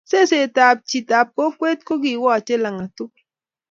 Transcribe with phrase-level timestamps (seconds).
[0.09, 3.23] Seset ab chi ab kokwet ko ki wache langat tukul